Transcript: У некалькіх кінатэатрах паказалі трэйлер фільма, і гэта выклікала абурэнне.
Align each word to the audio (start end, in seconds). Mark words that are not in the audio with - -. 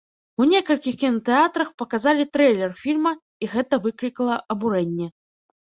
У 0.43 0.45
некалькіх 0.53 0.95
кінатэатрах 1.03 1.69
паказалі 1.81 2.23
трэйлер 2.39 2.71
фільма, 2.83 3.11
і 3.45 3.55
гэта 3.55 3.73
выклікала 3.87 4.35
абурэнне. 4.57 5.07